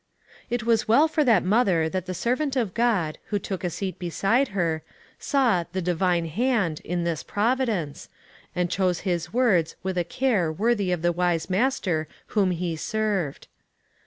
[0.49, 3.69] It was well for that mother that the ser vant of God, who took a
[3.69, 4.81] seat beside her,
[5.19, 8.09] saw "the Divine Hand" in this providence,
[8.55, 13.47] and chose his words with a care worthy of the wise Master whom he served.